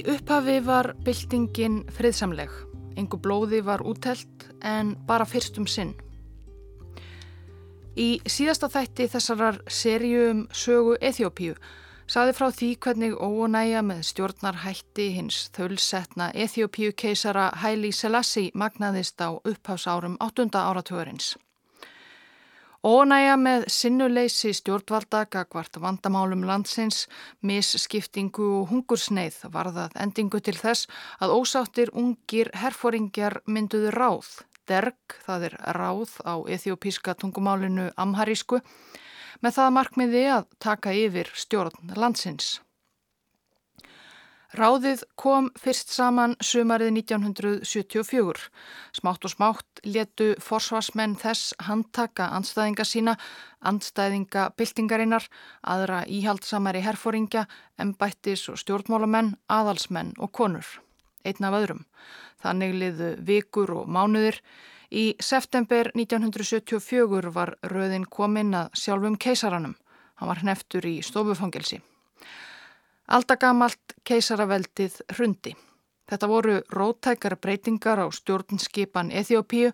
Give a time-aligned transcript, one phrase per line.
[0.00, 2.48] Í upphafi var byltingin friðsamleg.
[2.96, 5.90] Engu blóði var útelt en bara fyrstum sinn.
[8.00, 11.58] Í síðasta þætti þessarar serjum sögu Eþjópíu
[12.08, 19.36] saði frá því hvernig óunæja með stjórnarhætti hins þölsetna Eþjópíu keisara Hæli Selassi magnaðist á
[19.36, 20.48] upphásárum 8.
[20.56, 21.34] áratugurins.
[22.80, 27.02] Ónæja með sinnuleysi stjórnvalda gagvart vandamálum landsins,
[27.44, 30.88] misskiptingu og hungursneið varðað endingu til þess
[31.20, 34.30] að ósáttir ungir herfóringjar mynduðu ráð,
[34.64, 38.62] derg, það er ráð á ethiopíska tungumálinu amharísku,
[39.44, 42.62] með það markmiði að taka yfir stjórn landsins.
[44.50, 48.48] Ráðið kom fyrst saman sumarið 1974.
[48.98, 53.14] Smátt og smátt letu forsvarsmenn þess handtaka andstæðinga sína,
[53.62, 55.28] andstæðinga byltingarinnar,
[55.62, 57.44] aðra íhaldsamari herfóringja,
[57.78, 60.66] embættis og stjórnmálamenn, aðalsmenn og konur.
[61.22, 61.84] Einn af öðrum.
[62.42, 64.40] Þannig liðu vikur og mánuðir.
[64.90, 69.78] Í september 1974 var röðin kominn að sjálfum keisaranum.
[70.18, 71.78] Hann var hneftur í stofufangelsi.
[73.10, 75.56] Aldagamalt keisaraveldið hrundi.
[76.10, 79.72] Þetta voru rótækara breytingar á stjórnskipan Eþjópíu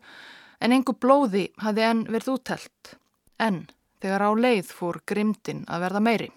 [0.60, 2.96] en engu blóði hafði enn verið úttelt.
[3.36, 3.66] En
[4.00, 6.30] þegar á leið fór grimdin að verða meiri.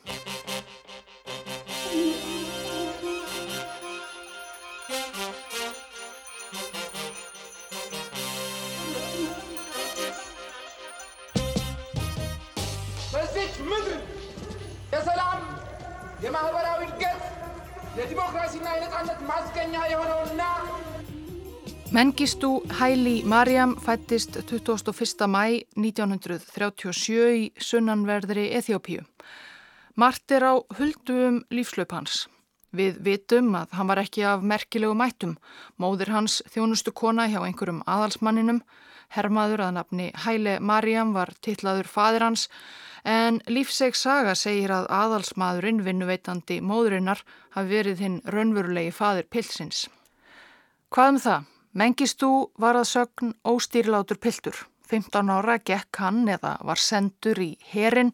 [19.30, 20.42] ማስገኛ የሆነውና
[21.97, 25.27] Mengistu Hæli Marjam fættist 21.
[25.35, 25.42] mæ
[25.79, 29.02] 1937 í sunnanverðri Eþjópíu.
[30.01, 32.14] Mart er á huldum lífslaup hans.
[32.79, 35.36] Við vitum að hann var ekki af merkilegu mættum.
[35.79, 38.64] Móðir hans þjónustu kona hjá einhverjum aðalsmanninum.
[39.14, 42.48] Hermaður að nafni Hæli Marjam var tillaður fadir hans
[43.04, 47.23] en lífseg saga segir að aðalsmaðurinn vinnuveitandi móðurinnar
[47.55, 49.87] hafi verið hinn raunverulegi fadir pilsins.
[50.89, 51.48] Hvað um það?
[51.80, 54.55] Mengistú var að sögn óstýrlátur piltur.
[54.89, 58.10] 15 ára gekk hann eða var sendur í herin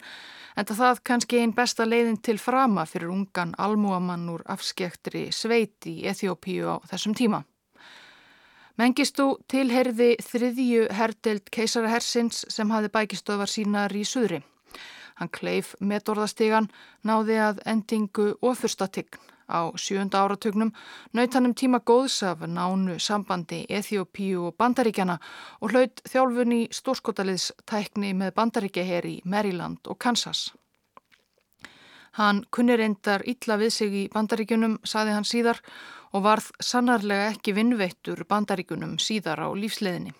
[0.56, 6.02] en það kannski einn besta leiðin til frama fyrir ungan almúamann úr afskektri sveit í
[6.08, 7.42] Eþjópíu á þessum tíma.
[8.76, 14.42] Mengistú tilherði þriðju herdelt keisarahersins sem hafði bækistöðvar sínar í suðri.
[15.16, 16.68] Hann kleif metorðastegan,
[17.04, 19.16] náði að endingu ofurstatign.
[19.46, 20.72] Á sjönda áratugnum
[21.14, 25.20] naut hann um tíma góðs af nánu sambandi Eþjópíu og Bandaríkjana
[25.60, 30.50] og hlaut þjálfun í stórskotaliðstækni með Bandaríkjaheri í Maryland og Kansas.
[32.18, 35.62] Hann kunni reyndar illa við sig í Bandaríkunum, saði hann síðar,
[36.16, 40.14] og varð sannarlega ekki vinnveittur Bandaríkunum síðar á lífsleðinni.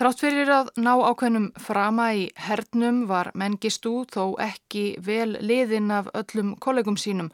[0.00, 6.08] Þrátt fyrir að ná ákveðnum frama í hernum var Mengistú þó ekki vel liðinn af
[6.16, 7.28] öllum kollegum sínum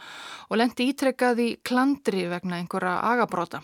[0.48, 3.62] og lendi ítrekkað í klandri vegna einhverja agabróta.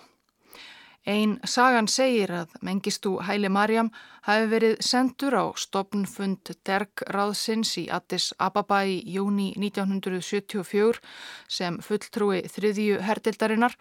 [1.02, 3.88] Einn sagan segir að Mengistú Hæli Marjam
[4.22, 11.02] hafi verið sendur á stopnfund Derg ráðsins í Addis Ababa í júni 1974
[11.50, 13.74] sem fulltrúi þriðju herdildarinnar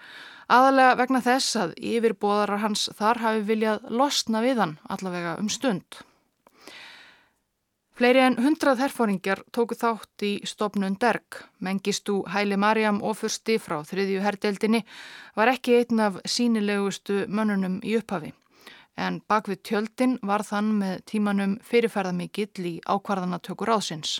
[0.49, 6.01] aðalega vegna þess að yfirbóðarar hans þar hafi viljað losna við hann allavega um stund.
[8.01, 11.35] Fleiri en hundrað herfóringjar tóku þátt í stopnun Derg.
[11.61, 14.79] Mengistú Hæli Marjam ofursti frá þriðju herdeldinni
[15.37, 18.31] var ekki einn af sínilegustu mönnunum í upphafi.
[18.97, 24.15] En bak við tjöldin var þann með tímanum fyrirferðamikill í ákvarðanatökur ásins.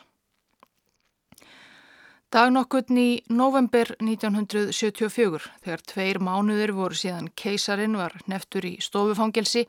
[2.29, 9.65] Dagnokkutn í november 1974, þegar tveir mánuður voru síðan keisarin var neftur í stofufangelsi,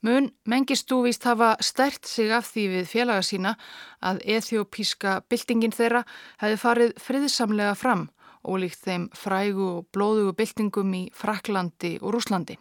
[0.00, 3.56] Mun mengistú víst hafa stert sig af því við félaga sína
[3.98, 6.04] að ethiopíska byltingin þeirra
[6.38, 8.04] hefði farið friðsamlega fram
[8.46, 12.54] og líkt þeim frægu og blóðugu byltingum í Fraklandi og Rúslandi.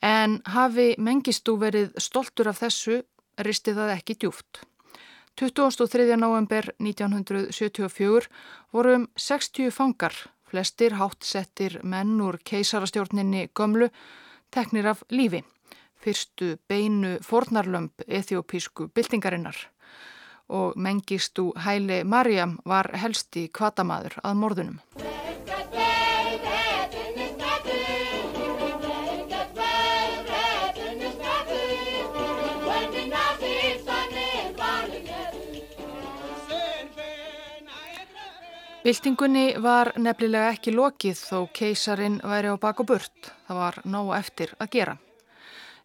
[0.00, 3.02] En hafi mengistú verið stoltur af þessu,
[3.44, 4.64] risti það ekki djúft.
[5.36, 6.16] 23.
[6.16, 8.32] november 1974
[8.72, 10.16] vorum 60 fangar,
[10.48, 13.92] flestir hátsettir menn úr keisarastjórninni gömlu,
[14.50, 15.44] teknir af lífi
[16.00, 19.56] fyrstu beinu fornarlömp ethiopísku byltingarinnar
[20.50, 24.80] og mengistu Hæli Marjam var helsti kvatamaður að morðunum.
[38.80, 43.30] Byltingunni var nefnilega ekki lokið þó keisarin væri á bak og burt.
[43.46, 44.98] Það var nóg eftir að gera.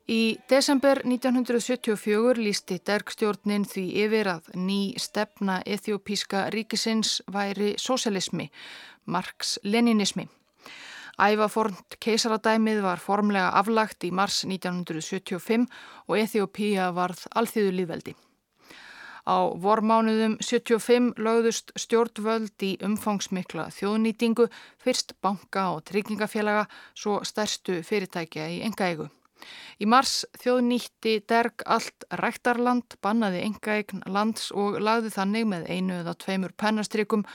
[0.05, 8.51] Í desember 1974 lísti dergstjórnin því yfir að ný stefna ethiopíska ríkisins væri sosialismi,
[9.09, 10.27] Marx-Leninismi.
[11.17, 15.65] Ævafornt keisaradæmið var formlega aflagt í mars 1975
[16.05, 18.15] og Ethiopía varð alþýðu líðveldi.
[19.25, 28.51] Á vormánuðum 75 lögðust stjórnvöld í umfangsmikla þjóðnýtingu, fyrst banka og tryggingafélaga, svo stærstu fyrirtækja
[28.53, 29.09] í engaegu.
[29.81, 36.15] Í mars þjóðnýtti derg allt ræktarland, bannaði engaegn lands og lagði þannig með einu eða
[36.23, 37.25] tveimur pennastrikum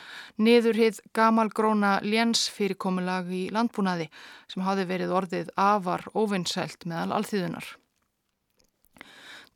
[0.40, 4.08] niðurhið gamalgróna léns fyrirkomulag í landbúnaði
[4.48, 7.76] sem hafi verið orðið afar ofinsælt meðal alþýðunar.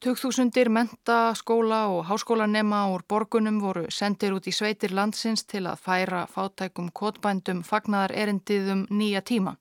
[0.05, 5.81] Tugþúsundir menta, skóla og háskólanema úr borgunum voru sendir út í sveitir landsins til að
[5.87, 9.55] færa fátækum kotbændum fagnar erindiðum nýja tíma.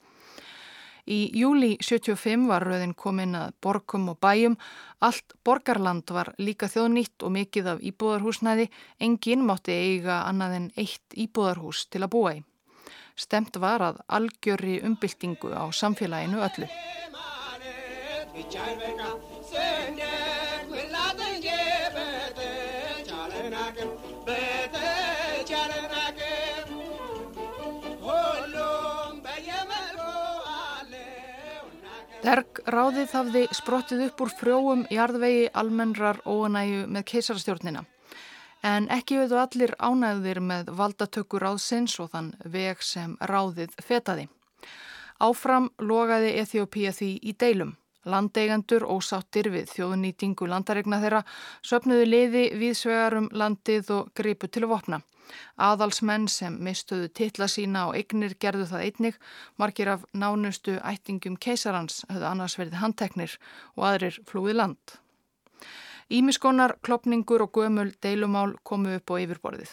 [1.04, 4.56] Í júli 75 var rauðin komin að borgum og bæjum.
[5.04, 8.70] Allt borgarland var líka þjóðnýtt og mikið af íbúðarhúsnæði.
[9.04, 12.44] Engin mátti eiga annað en eitt íbúðarhús til að búa í.
[13.20, 16.72] Stemt var að algjörri umbyltingu á samfélaginu öllu.
[32.24, 37.82] Derg ráðið hafði sprottið upp úr frjóum jarðvegi almennrar óanægu með keisarstjórnina.
[38.64, 44.30] En ekki auðvu allir ánægðir með valdatökur ráðsins og þann veg sem ráðið fetaði.
[45.20, 47.76] Áfram logaði Eþjópía því í deilum.
[48.08, 51.26] Landeigandur ósáttir við þjóðnýtingu landaregna þeirra
[51.60, 55.04] söpnuðu liði viðsvegarum landið og gripu til að vopna.
[55.58, 59.20] Aðalsmenn sem mistuðu titla sína og eignir gerðu það einnig,
[59.58, 63.38] margir af nánustu ættingum keisarans höfðu annars verið handteknir
[63.76, 64.98] og aðrir flúið land.
[66.14, 69.72] Ímiskonar, klopningur og gömul deilumál komu upp á yfirborðið.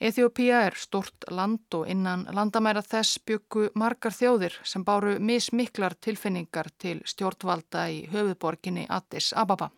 [0.00, 6.70] Eþjópía er stort land og innan landamæra þess byggu margar þjóðir sem báru mismiklar tilfinningar
[6.78, 9.70] til stjórnvalda í höfuborginni Addis Ababa.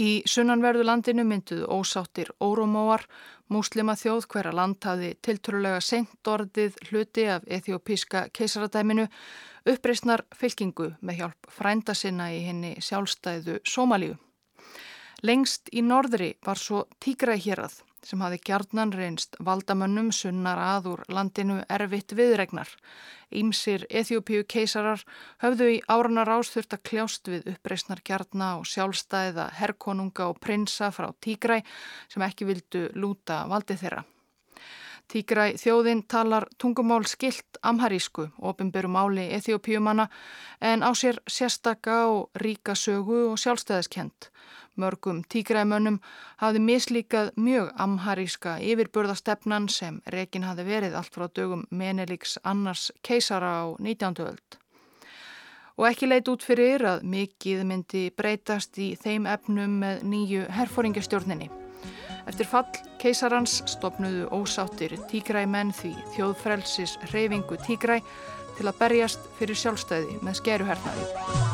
[0.00, 3.02] Í sunnanverðu landinu mynduðu ósáttir órumóar,
[3.52, 9.04] múslima þjóð hverja land hafi tiltrúlega senkt orðið hluti af ethiopíska keisaradæminu,
[9.68, 14.16] uppreysnar fylkingu með hjálp frænda sinna í henni sjálfstæðu Somalíu.
[15.20, 20.90] Lengst í norðri var svo tígræð hér að sem hafi gjarnan reynst valdamönnum sunnar að
[20.92, 22.68] úr landinu erfitt viðregnar.
[23.30, 25.04] Ímsir Eþjópiu keisarar
[25.42, 31.12] höfðu í áranar ástþurft að kljást við uppreysnar gjarna og sjálfstæða herrkonunga og prinsa frá
[31.20, 31.60] Tígræ
[32.08, 34.02] sem ekki vildu lúta valdi þeirra.
[35.10, 40.06] Tígræ þjóðin talar tungumál skilt amharísku, ofinberu máli Eþjópiumanna
[40.62, 44.30] en á sér sérstaka og ríka sögu og sjálfstæðiskent.
[44.78, 45.98] Mörgum tígræmönnum
[46.40, 53.52] hafði mislíkað mjög amharíska yfirbörðastefnan sem rekin hafði verið allt frá dögum Menelíks annars keisara
[53.60, 54.22] á 19.
[54.26, 54.58] öld.
[55.80, 61.50] Og ekki leit út fyrir að mikið myndi breytast í þeim efnum með nýju herfóringastjórninni.
[62.28, 62.68] Eftir fall
[63.00, 68.02] keisarans stopnuðu ósáttir tígræmenn því þjóðfrelsis reyfingu tígræ
[68.58, 71.49] til að berjast fyrir sjálfstæði með skeruhernaði.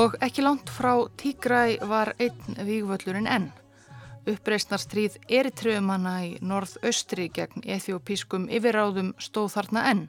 [0.00, 3.50] Og ekki langt frá Tígræ var einn vígvöllurinn enn.
[4.32, 10.02] Uppreisnarstríð eritröfumanna í norð-austri gegn ethiopískum yfirráðum stóð þarna enn.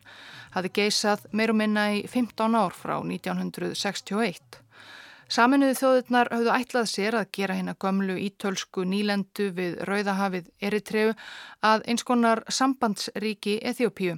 [0.55, 4.60] Haði geisað meirum minna í 15 ár frá 1961.
[5.31, 11.13] Saminuðu þjóðurnar höfðu ætlað sér að gera hérna gömlu ítölsku nýlendu við Rauðahafið Eritreu
[11.63, 14.17] að eins konar sambandsríki Eþjópíu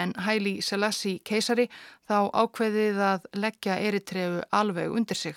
[0.00, 1.66] en Hæli Selassi keisari
[2.08, 5.36] þá ákveðið að leggja Eritreu alveg undir sig.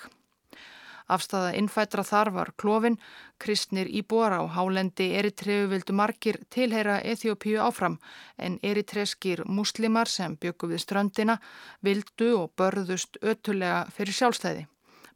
[1.12, 2.96] Afstæða innfætra þar var klófin,
[3.36, 8.00] kristnir íbúar á hálendi Eritreu vildu margir tilheyra Eþjópíu áfram
[8.38, 11.40] en eritreskir muslimar sem byggu við ströndina
[11.84, 14.70] vildu og börðust ötulega fyrir sjálfstæði.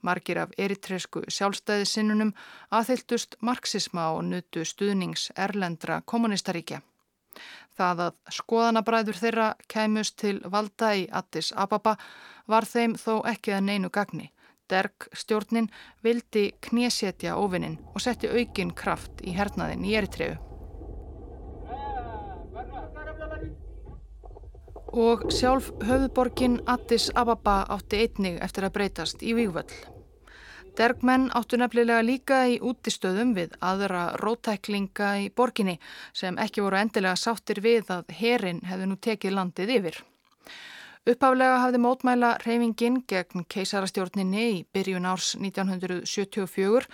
[0.05, 2.35] Margir af eritresku sjálfstæðisinnunum
[2.71, 6.83] aðhyldust marxisma og nutu stuðnings erlendra kommunistaríkja.
[7.75, 11.97] Það að skoðanabræður þeirra kæmust til valda í Addis Ababa
[12.47, 14.31] var þeim þó ekki að neinu gagni.
[14.71, 15.69] Derg stjórnin
[16.05, 20.54] vildi knésetja ofinnin og setti aukin kraft í hernaðin í Eritreu.
[24.95, 29.73] Og sjálf höfðborgin Addis Ababa átti einnig eftir að breytast í vývöld.
[30.79, 35.81] Dergmenn áttu nefnilega líka í útistöðum við aðra rótæklinga í borginni
[36.15, 39.99] sem ekki voru endilega sáttir við að herin hefði nú tekið landið yfir.
[41.11, 46.87] Uppaflega hafði mótmæla reyfingin gegn keisarastjórninni í byrjun árs 1974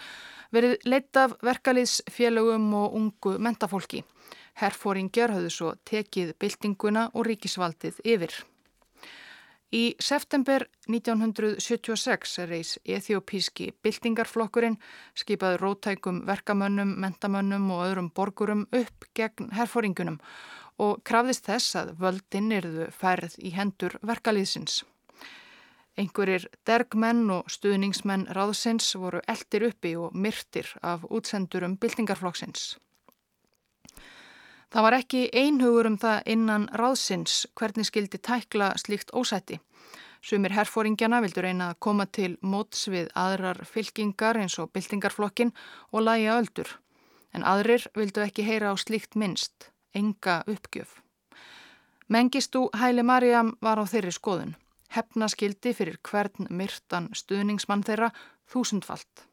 [0.57, 4.03] verið leitt af verkaliðsfélögum og ungu mentafólki.
[4.61, 8.35] Herfóringjar hafði svo tekið byltinguna og ríkisvaldið yfir.
[9.71, 14.81] Í september 1976 reys ethiopíski byltingarflokkurinn
[15.15, 20.19] skipaði rótækum verkamönnum, mentamönnum og öðrum borgurum upp gegn herfóringunum
[20.83, 24.83] og krafðist þess að völdin erðu færð í hendur verkalýðsins.
[26.01, 32.73] Einhverjir dergmenn og stuðningsmenn ráðsins voru eldir uppi og myrtir af útsendurum byltingarflokksins.
[34.71, 39.59] Það var ekki einhugur um það innan ráðsins hvernig skildi tækla slíkt ósætti.
[40.23, 45.51] Sumir herfóringjana vildur reyna að koma til móts við aðrar fylkingar eins og byltingarflokkin
[45.91, 46.71] og læja öldur.
[47.35, 51.01] En aðrir vildu ekki heyra á slíkt minnst, enga uppgjöf.
[52.11, 54.55] Mengistú Hæli Marjam var á þeirri skoðun.
[54.91, 58.11] Hefna skildi fyrir hvern myrtan stuðningsmann þeirra
[58.51, 59.30] þúsundfalt.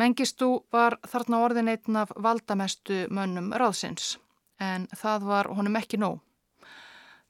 [0.00, 4.14] Mengistú var þarna orðin einn af valdamestu mönnum ráðsins
[4.62, 6.20] en það var honum ekki nóg.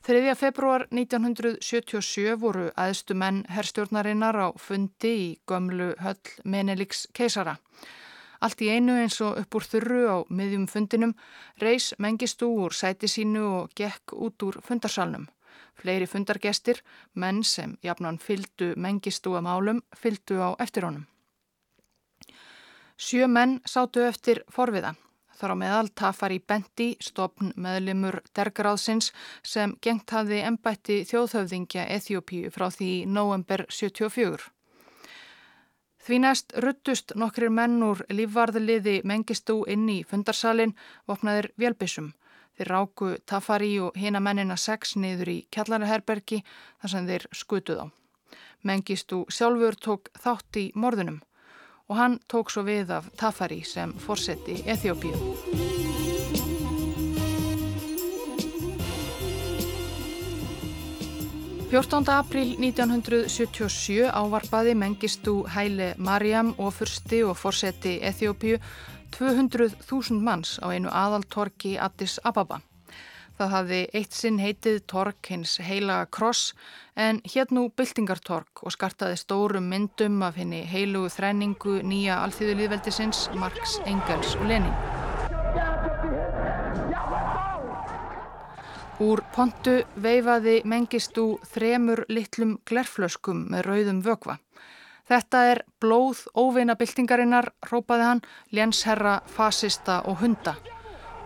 [0.06, 0.34] 3.
[0.38, 7.56] februar 1977 voru aðstu menn herrstjórnarinnar á fundi í gömlu höll Menelíks keisara.
[8.42, 11.14] Allt í einu eins og upp úr þurru á miðjum fundinum
[11.62, 15.28] reys Mengistú úr sæti sínu og gekk út úr fundarsalnum.
[15.78, 16.82] Fleiri fundargestir,
[17.14, 21.06] menn sem jafnan fyldu Mengistú að málum, fyldu á eftir honum.
[23.02, 24.92] Sjö menn sátu eftir forviða.
[25.34, 29.08] Þar á meðal tafar í Benti, stopn meðlimur dergráðsins
[29.52, 34.46] sem gengt hafði ennbætti þjóðhöfðingja Eþjópíu frá því november 74.
[36.02, 40.76] Því næst ruttust nokkrir menn úr lífvarðliði mengistú inn í fundarsalin
[41.10, 42.12] vopnaðir vélbissum.
[42.54, 47.86] Þeir ráku Tafari og hina mennina sex niður í kjallaraherbergi þar sem þeir skutuð á.
[48.62, 51.18] Mengistú sjálfur tók þátt í morðunum
[51.92, 55.12] og hann tók svo við af Tafari sem fórseti Eþjópíu.
[61.68, 68.56] Fjórtánda april 1977 ávarpaði Mengistu Hæle Mariam og fyrsti og fórseti Eþjópíu
[69.12, 72.62] 200.000 manns á einu aðaltorki Addis Ababa.
[73.38, 76.52] Það hafði eitt sinn heitið tork hins heilaga kross
[77.00, 83.78] en hér nú byltingartork og skartaði stórum myndum af henni heilugu þræningu nýja alþýðulíðveldisins Marx,
[83.88, 84.76] Engels og Lenin.
[89.02, 91.24] Úr pontu veifaði mengistú
[91.54, 94.36] þremur litlum glerflöskum með rauðum vögva.
[95.08, 98.22] Þetta er blóð óveina byltingarinnar, rópaði hann,
[98.54, 100.54] lénsherra, fasista og hunda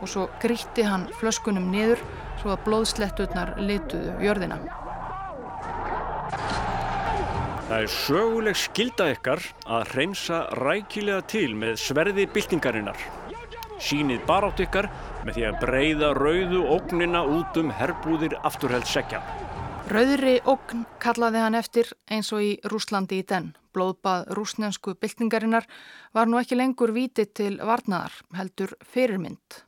[0.01, 2.03] og svo grítti hann flöskunum niður
[2.41, 4.59] svo að blóðsletturnar lituðu jörðina.
[7.67, 13.01] Það er söguleg skilda ykkar að hreinsa rækilega til með sverði byltingarinnar.
[13.83, 14.87] Sýnið barátt ykkar
[15.27, 19.21] með því að breyða rauðu ógnina út um herbúðir afturhaldsekja.
[19.91, 23.53] Rauðri ógn kallaði hann eftir eins og í Rúslandi í den.
[23.75, 25.67] Blóðbað rúsnensku byltingarinnar
[26.15, 29.66] var nú ekki lengur vítið til varnaðar, heldur fyrirmynd.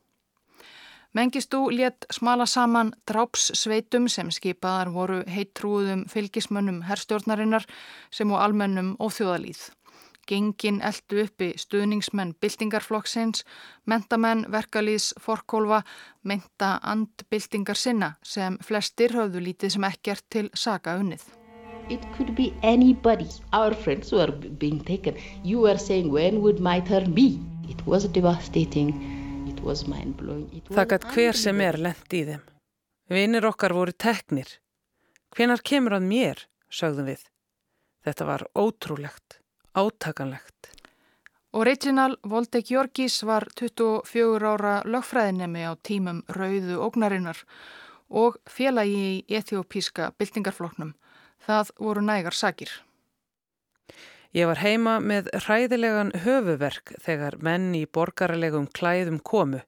[1.18, 7.66] Mengistú létt smala saman drápssveitum sem skipaðar voru heittrúðum fylgismönnum herrstjórnarinnar
[8.14, 9.64] sem og almennum óþjóðalíð.
[10.30, 13.42] Gengin eldu uppi stuðningsmenn byltingarflokksins,
[13.90, 15.82] mentamenn verkalýðs forkólfa,
[16.22, 21.26] menta andbyltingar sinna sem flestir höfðu lítið sem ekkert til saga unnið.
[21.90, 25.18] It could be anybody, our friends who are being taken.
[25.42, 27.40] You were saying when would my turn be?
[27.68, 29.17] It was devastating.
[29.58, 32.44] Það gætt hver sem er lend í þeim.
[33.08, 34.48] Vinir okkar voru teknir.
[35.34, 37.22] Hvenar kemur hann mér, sögðum við.
[38.04, 39.38] Þetta var ótrúlegt,
[39.76, 40.72] átakanlegt.
[41.52, 47.40] Og Reginald Volde Georgis var 24 ára lögfræðinemi á tímum Rauðu ógnarinnar
[48.08, 50.92] og félagi í etiópíska byltingarfloknum.
[51.44, 52.70] Það voru nægar sakir.
[54.36, 59.62] Ég var heima með hræðilegan höfuverk þegar menn í borgarlegum klæðum komu.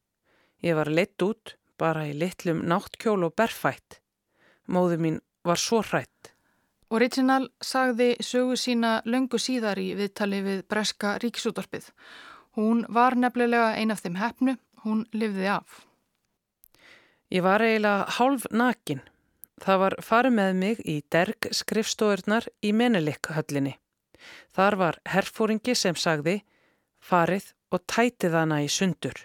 [0.60, 4.00] Ég var leitt út, bara í litlum náttkjól og berfætt.
[4.68, 6.34] Móðu mín var svo hrætt.
[6.90, 11.88] Original sagði sögu sína löngu síðar í viðtali við Breska ríkisútorpið.
[12.58, 15.86] Hún var nefnilega ein af þeim hefnu, hún livði af.
[17.30, 19.04] Ég var eiginlega hálf nakin.
[19.62, 23.76] Það var farið með mig í derg skrifstóðurnar í Menelik-höllinni.
[24.56, 26.40] Þar var herfóringi sem sagði
[27.00, 29.16] farið og tætið hana í sundur.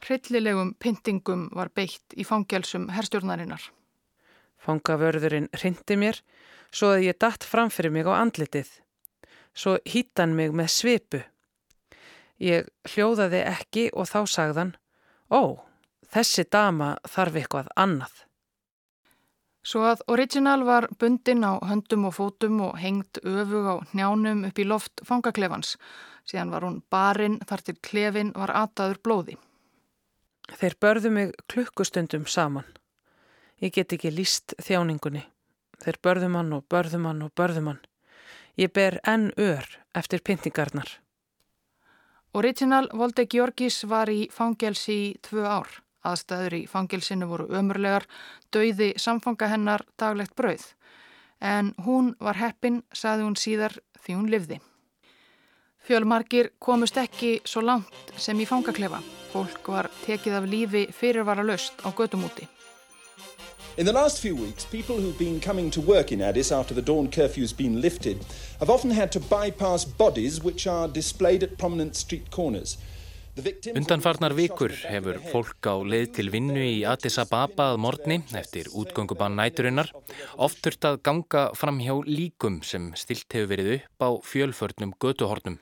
[0.00, 3.62] Hryllilegum pyntingum var beitt í fangelsum herstjórnarinnar.
[4.60, 6.20] Fangavörðurinn hrindi mér
[6.72, 8.70] svo að ég datt framfyrir mig á andlitið.
[9.52, 11.20] Svo hýttan mig með svipu.
[12.40, 14.72] Ég hljóðaði ekki og þá sagðan,
[15.28, 15.60] ó,
[16.08, 18.14] þessi dama þarf eitthvað annað.
[19.62, 24.58] Svo að Original var bundin á höndum og fótum og hengt öfug á njánum upp
[24.58, 25.76] í loft fangaklefans.
[26.24, 29.36] Síðan var hún barinn þar til klefin var ataður blóði.
[30.50, 32.64] Þeir börðu mig klukkustundum saman.
[33.60, 35.26] Ég get ekki líst þjáningunni.
[35.84, 37.84] Þeir börðu mann og börðu mann og börðu mann.
[38.56, 39.64] Ég ber enn ör
[39.94, 40.88] eftir pyntingarnar.
[42.32, 45.80] Original Volde Georgis var í fangelsi í tvö ár.
[46.04, 48.06] Aðstæður í fangilsinu voru ömurlegar,
[48.52, 50.64] dauði samfanga hennar daglegt brauð.
[51.40, 54.60] En hún var heppin, saði hún síðar, því hún livði.
[55.84, 59.00] Fjölmarkir komust ekki svo langt sem í fangaklefa.
[59.32, 62.48] Fólk var tekið af lífi fyrirvara löst á gödumúti.
[63.76, 66.82] In the last few weeks, people who've been coming to work in Addis after the
[66.82, 68.18] dawn curfew's been lifted
[68.58, 72.76] have often had to bypass bodies which are displayed at prominent street corners.
[73.38, 79.38] Undanfarnar vikur hefur fólk á leið til vinnu í Addis Ababa að morgni eftir útgöngubann
[79.38, 79.92] næturinnar
[80.34, 85.60] oft þurft að ganga fram hjá líkum sem stilt hefur verið upp á fjölförnum götuhornum.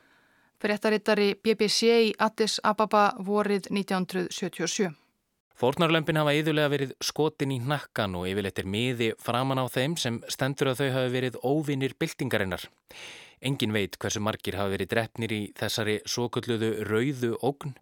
[0.58, 4.88] Frettarittari BBC í Addis Ababa vorið 1977.
[5.58, 10.20] Fórnarlömpin hafa yðurlega verið skotin í nakkan og yfirleitt er miði framan á þeim sem
[10.30, 12.64] stendur að þau hafi verið óvinnir byltingarinnar.
[13.40, 17.74] Engin veit hversu margir hafa verið drefnir í þessari svokulluðu rauðu ógn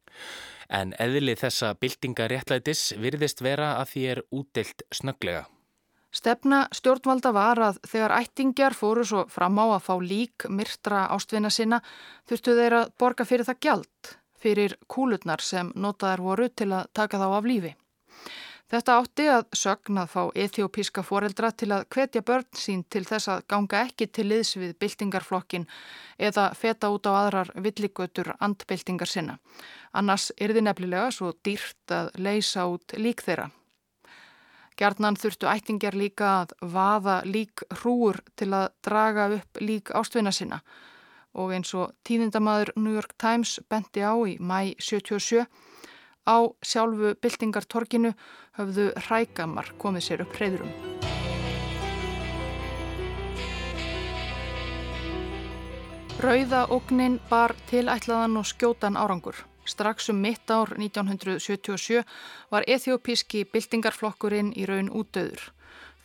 [0.68, 5.46] en eðli þessa byltingaréttlætis virðist vera að því er útdelt snöglega.
[6.16, 11.50] Stefna stjórnvalda var að þegar ættingjar fóru svo fram á að fá lík myrtra ástvinna
[11.52, 11.82] sinna
[12.28, 17.20] þurftu þeir að borga fyrir það gjald fyrir kúlutnar sem notaðar voru til að taka
[17.20, 17.72] þá af lífi.
[18.66, 23.30] Þetta átti að sögn að fá ethiopíska foreldra til að hvetja börn sín til þess
[23.30, 25.68] að ganga ekki til liðs við byltingarflokkin
[26.18, 29.36] eða feta út á aðrar villigötur andbyltingar sinna.
[29.94, 33.52] Annars er þið nefnilega svo dýrt að leysa út lík þeirra.
[34.76, 40.58] Gjarnan þurftu ættingjar líka að vaða lík hrúur til að draga upp lík ástvinna sinna
[41.36, 45.44] og eins og tíðindamaður New York Times bendi á í mæ 77
[46.26, 48.12] Á sjálfu byltingartorkinu
[48.58, 50.72] höfðu hrækamar komið sér upp hreyðurum.
[56.16, 59.36] Rauðaógnin bar tilætlaðan og skjótan árangur.
[59.66, 62.02] Strax um mitt ár 1977
[62.50, 65.52] var ethiopíski byltingarflokkurinn í raun útdöður.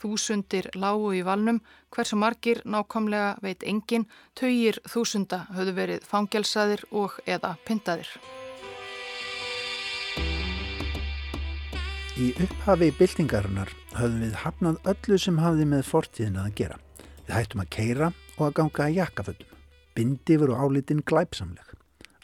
[0.01, 1.61] Þúsundir lágu í valnum,
[1.93, 8.09] hversu margir nákvæmlega veit engin, töyir þúsunda höfðu verið fangelsaðir og eða pyntaðir.
[12.21, 16.75] Í upphafi byltingarinnar höfðum við hafnað öllu sem hafði með fortíðina að gera.
[17.25, 19.55] Við hættum að keira og að ganga að jakkaföldum.
[19.97, 21.71] Bindi voru álitinn glæpsamleg.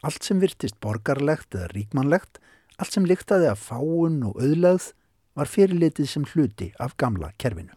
[0.06, 2.38] Allt sem virtist borgarlegt eða ríkmannlegt,
[2.78, 4.92] allt sem líktaði af fáun og auðlegð
[5.40, 7.74] var fyrirlitið sem hluti af gamla kerfinu.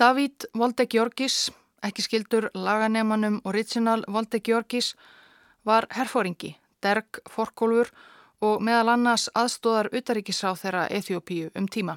[0.00, 1.50] Davíd Volde Georgis,
[1.84, 4.94] ekki skildur laganemanum Original Volde Georgis,
[5.68, 8.06] var herfóringi, derg, forkólfur og
[8.62, 11.96] meðal annars aðstóðar utaríkisrá þeirra Eþjópíu um tíma.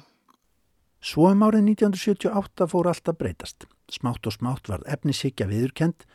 [1.02, 3.66] Svo um árið 1978 fór alltaf breytast.
[3.90, 6.06] Smátt og smátt varð efnisíkja viðurkend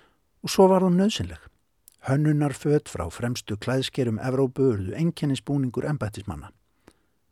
[0.44, 1.42] og svo var það nöðsynleg.
[2.08, 6.52] Hönnunar född frá fremstu klæðskerum Evrópu urðu enkennisbúningur embættismanna.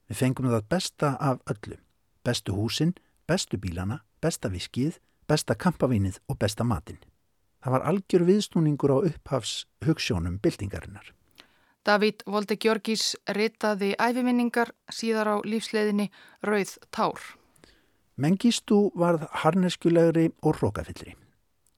[0.08, 1.78] Við fengum það besta af öllu.
[2.24, 2.96] Bestu húsin,
[3.28, 7.00] bestu bílana, besta viskið, besta kampavinnið og besta matinn.
[7.64, 11.16] Það var algjör viðsnúningur á upphafs hugssjónum byltingarinnar.
[11.86, 16.08] Davíd Volde Georgis ritaði æfiminningar síðar á lífsleiðinni
[16.42, 17.20] Rauð Tár.
[18.18, 21.14] Mengistu varð harneskulegri og rókafillri.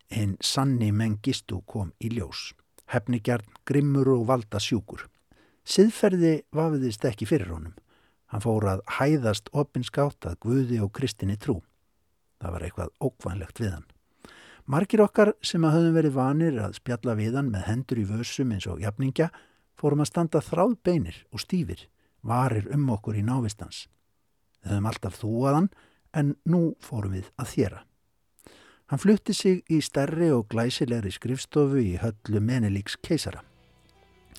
[0.07, 2.53] En sanni Mengistu kom í ljós.
[2.87, 5.03] Hefnigjarn, grimmur og valda sjúkur.
[5.67, 7.75] Siðferði vafiðist ekki fyrir honum.
[8.31, 11.57] Hann fór að hæðast opinskátt að Guði og Kristinni trú.
[12.39, 13.85] Það var eitthvað ókvænlegt við hann.
[14.67, 18.55] Margir okkar sem að höfum verið vanir að spjalla við hann með hendur í vössum
[18.55, 19.31] eins og jafningja
[19.77, 21.87] fórum að standa þráðbeinir og stífir,
[22.21, 23.85] varir um okkur í návistans.
[24.63, 25.69] Við höfum alltaf þúaðan
[26.17, 27.83] en nú fórum við að þjera.
[28.87, 33.43] Hann flutti sig í stærri og glæsilegri skrifstofu í höllu Menelíks keisara.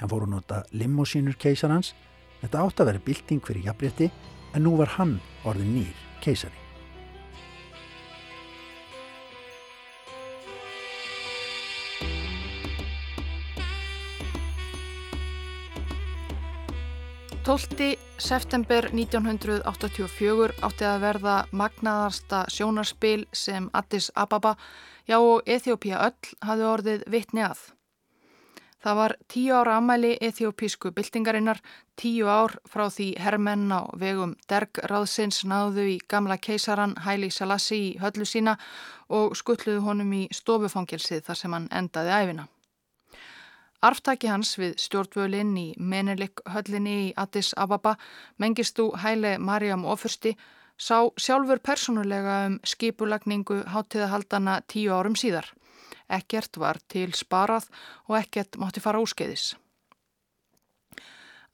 [0.01, 1.93] Hann fór að nota limosínur keisarans,
[2.41, 4.09] þetta átt að vera bylting fyrir jafnrétti
[4.55, 6.68] en nú var hann orðin nýr keisari.
[17.49, 17.97] 12.
[18.19, 24.51] september 1984 átti að verða magnaðarsta sjónarspil sem Addis Ababa,
[25.09, 27.63] já og Eþjópia öll hafði orðið vitni að.
[28.85, 31.63] Það var tíu ára ammæli ethiopísku byltingarinnar,
[31.97, 37.91] tíu ár frá því herrmenn á vegum dergráðsins náðu í gamla keisaran Hæli Salassi í
[37.97, 38.59] höllu sína
[39.09, 42.49] og skulluðu honum í stofufangilsið þar sem hann endaði æfina.
[43.79, 47.93] Arftaki hans við stjórnvölinn í Menelik höllinni í Addis Ababa,
[48.43, 50.33] mengistu Hæle Mariam Ofursti,
[50.75, 55.47] sá sjálfur personulega um skipulagningu háttiðahaldana tíu árum síðar.
[56.11, 57.71] Ekkert var til sparað
[58.09, 59.55] og ekkert mátti fara úskeiðis.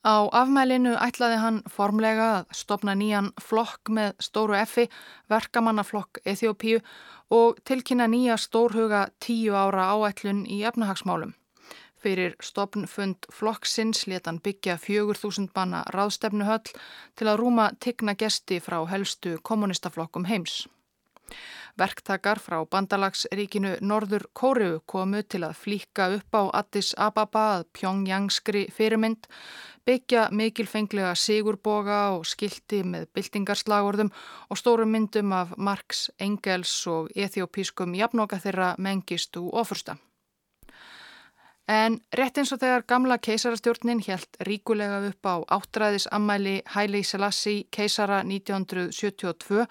[0.04, 4.88] Á afmælinu ætlaði hann formlega að stopna nýjan flokk með stóru effi,
[5.28, 6.80] verkamannaflokk Eþjópíu
[7.28, 11.36] og tilkynna nýja stórhuga tíu ára áætlun í efnahagsmálum.
[12.04, 16.74] Fyrir stopnfund flokksins letan byggja 4000 banna ráðstefnuhöll
[17.16, 20.66] til að rúma tigna gesti frá helstu kommunistaflokkum heims.
[21.80, 28.68] Verktakar frá bandalagsríkinu Norður Kóriu komu til að flíka upp á Addis Ababa að Pjóngjangskri
[28.76, 29.24] fyrirmynd,
[29.88, 34.12] byggja mikilfenglega sigurboga og skildi með byltingarslagorðum
[34.50, 39.96] og stóru myndum af Marx, Engels og ethiopískum jafnoka þeirra mengistu ofursta.
[41.68, 48.20] En rétt eins og þegar gamla keisarastjórnin helt ríkulega upp á áttræðisammæli Haile Selassie keisara
[48.20, 49.64] 1972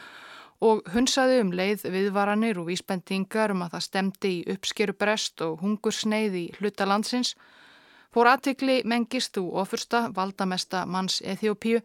[0.64, 6.40] og hunsaði um leið viðvaranir og vísbendingar um að það stemdi í uppskerubrest og hungursneið
[6.40, 7.36] í hluta landsins,
[8.14, 11.84] fór aðtikli mengist og ofursta valdamesta manns Eþjópíu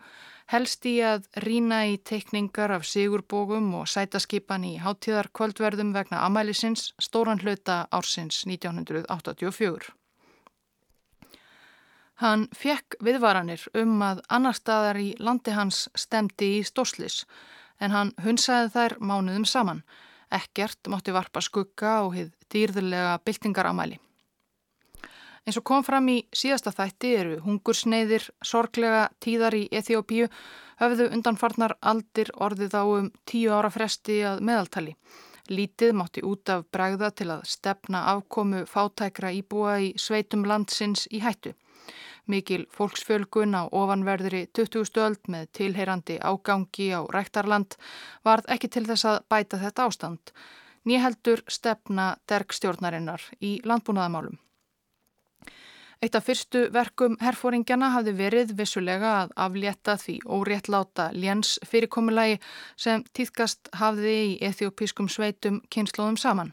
[0.48, 6.94] helst í að rína í teikningar af sigurbógum og sætaskipan í háttíðar kvöldverðum vegna amælisins
[6.96, 9.97] stóran hluta ársins 1984.
[12.18, 17.22] Hann fekk viðvaranir um að annar staðar í landi hans stemdi í stórslis
[17.78, 19.84] en hann hunsaði þær mánuðum saman.
[20.34, 24.00] Ekkert mátti varpa skugga og hið dýrðulega byltingaramæli.
[25.46, 30.26] Eins og kom fram í síðasta þætti eru hungursneiðir, sorglega tíðar í Eþjópíu
[30.82, 34.96] höfðu undanfarnar aldir orðið á um tíu ára fresti að meðaltali.
[35.48, 41.22] Lítið mátti út af bregða til að stefna afkomu fátækra íbúa í sveitum landsins í
[41.24, 41.54] hættu.
[42.28, 44.84] Mikil fólksfjölgun á ofanverðri 20.
[44.84, 47.78] stöld með tilheyrandi ágangi á ræktarland
[48.24, 50.34] varð ekki til þess að bæta þetta ástand.
[50.84, 54.36] Nýheldur stefna dergstjórnarinnar í landbúnaðamálum.
[55.98, 62.36] Eitt af fyrstu verkum herfóringjana hafði verið vissulega að aflétta því óréttláta léns fyrirkomulagi
[62.76, 66.52] sem týðkast hafði í ethiopískum sveitum kynnslóðum saman.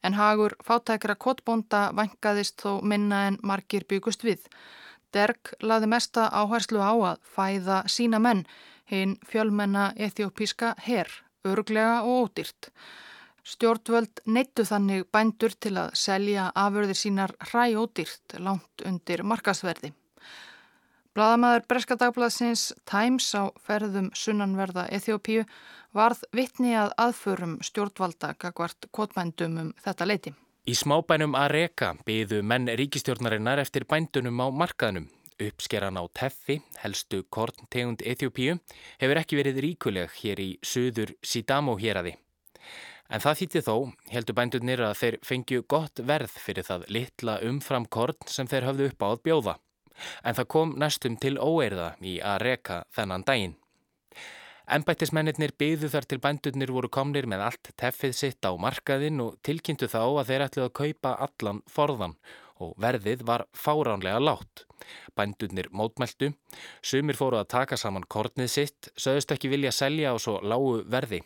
[0.00, 4.46] En hagur fátækra kottbónda vangaðist þó minna en margir byggust við.
[5.14, 8.44] Derg laði mesta áherslu á að fæða sína menn,
[8.90, 11.08] hinn fjölmenna ethiopíska herr,
[11.44, 12.70] örglega og ódýrt.
[13.48, 19.94] Stjórnvöld neittu þannig bændur til að selja afurðir sínar hræ ódýrt langt undir markasverði.
[21.16, 25.46] Bladamæður Breska dagbladsins Times á ferðum sunnanverða Eþjópíu
[25.96, 30.34] varð vittni að aðförum stjórnvalda gagvart kvotbændum um þetta leiti.
[30.68, 35.06] Í smábænum Areka byðu menn ríkistjórnarinnar eftir bændunum á markaðnum.
[35.40, 38.58] Uppskeran á teffi, helstu korntegund Eþjópíu,
[39.00, 42.18] hefur ekki verið ríkuleg hér í söður Sidamo héræði.
[43.08, 43.76] En það þýtti þó,
[44.12, 48.90] heldur bændunir að þeir fengju gott verð fyrir það litla umfram korn sem þeir hafðu
[48.90, 49.54] upp á að bjóða.
[50.20, 53.56] En það kom næstum til óeirða í Areka þennan daginn.
[54.68, 59.86] Embættismennir byðu þar til bændurnir voru komnir með allt teffið sitt á markaðinn og tilkynntu
[59.88, 62.16] þá að þeir ætluði að kaupa allan forðan
[62.60, 64.66] og verðið var fáránlega látt.
[65.16, 66.34] Bændurnir mótmæltu,
[66.84, 71.22] sumir fóru að taka saman kornið sitt, sögust ekki vilja selja á svo lágu verði.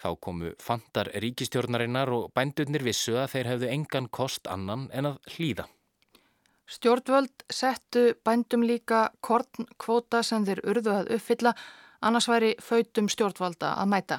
[0.00, 5.20] Þá komu fantar ríkistjórnarinnar og bændurnir vissu að þeir hefðu engan kost annan en að
[5.34, 5.68] hlýða.
[6.70, 11.54] Stjórnvöld settu bændum líka kornkvóta sem þeir urðu að uppfylla
[12.00, 14.18] annars væri fautum stjórnvalda að mæta.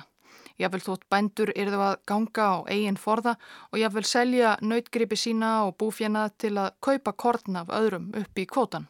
[0.61, 3.35] Jáfnvel þótt bændur yrðu að ganga á eigin forða
[3.71, 8.45] og jáfnvel selja nautgripi sína og búfjana til að kaupa korn af öðrum upp í
[8.45, 8.87] kvótan.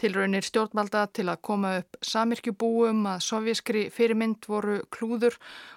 [0.00, 5.36] Tilraunir stjórnvalda til að koma upp samirkjubúum að sovjískri fyrirmynd voru klúður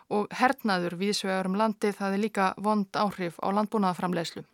[0.09, 4.45] og hernaður viðsvegar um landið það er líka vond áhrif á landbúnaðaframlegslu.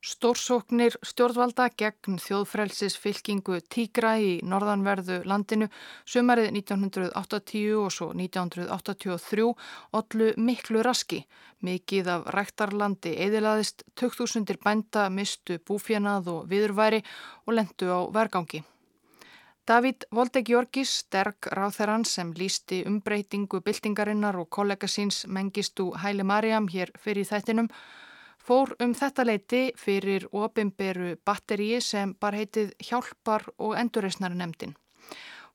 [0.00, 5.68] Stórsóknir stjórnvalda gegn þjóðfrelsis fylkingu Tígra í norðanverðu landinu
[6.08, 9.44] sömarið 1980 og svo 1983
[10.00, 11.20] ollu miklu raski.
[11.60, 17.04] Mikið af ræktarlandi eðilaðist, 2000 bænda mistu búfjanað og viðurværi
[17.44, 18.64] og lendu á vergangi.
[19.68, 26.88] David Voldeg-Jorgis, sterk ráþerann sem lísti umbreytingu byltingarinnar og kollega síns Mengistu Hæli Mariam hér
[26.96, 27.68] fyrir þættinum,
[28.40, 34.74] fór um þetta leiti fyrir opimberu batteríi sem bar heitið Hjálpar og Endurreysnarunemdin.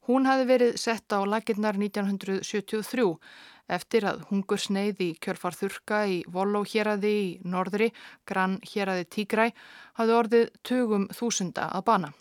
[0.05, 3.05] Hún hafi verið sett á laginnar 1973
[3.75, 7.89] eftir að hungur sneið í kjörfarþurka í Voló héræði í norðri,
[8.29, 9.47] grann héræði Tígræ,
[9.97, 12.11] hafi orðið tugum þúsunda að bana.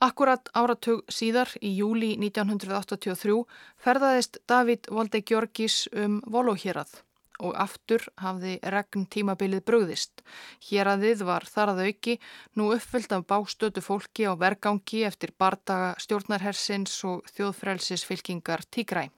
[0.00, 3.36] Akkurat áratug síðar í júli 1983
[3.80, 7.05] ferðaðist David Volde Georgis um Volóhérað
[7.40, 10.22] og aftur hafði regn tímabilið brugðist.
[10.68, 12.16] Héradið var þar að auki
[12.56, 19.08] nú uppfyllt af bástötu fólki á vergangi eftir bardaga stjórnarhersins og þjóðfrælsisfylkingar Tígræ.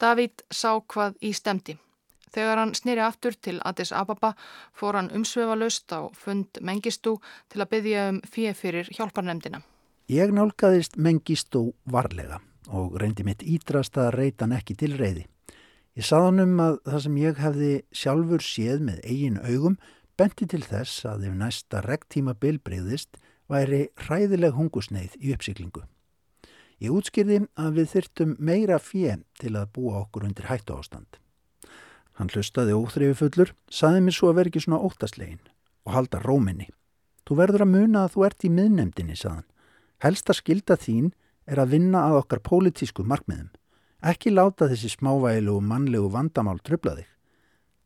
[0.00, 1.78] David sá hvað í stemdi.
[2.32, 4.32] Þegar hann snýri aftur til Addis Ababa
[4.72, 7.18] fór hann umsveifalaust á fund Mengistú
[7.52, 9.60] til að byggja um fyrir fyrir hjálparnemdina.
[10.08, 12.40] Ég nálgæðist Mengistú varlega
[12.72, 15.26] og reyndi mitt ídrast að reyta hann ekki til reyði.
[15.92, 19.74] Ég saðan um að það sem ég hefði sjálfur séð með eigin augum
[20.16, 23.18] benti til þess að ef næsta regntíma bilbreyðist
[23.52, 25.84] væri hræðileg hungusneið í uppsiklingu.
[26.80, 31.20] Ég útskýrði að við þyrtum meira fjö til að búa okkur undir hættu ástand.
[32.16, 35.44] Hann hlustaði óþrifi fullur, saði mér svo að vera ekki svona óttaslegin
[35.84, 36.70] og halda róminni.
[37.28, 39.46] Þú verður að muna að þú ert í miðnemdini, saðan.
[40.02, 41.12] Helsta skilda þín
[41.46, 43.52] er að vinna að okkar pólitísku markmiðum.
[44.02, 47.10] Ekki láta þessi smávægilu og mannlegu vandamál tröfla þig.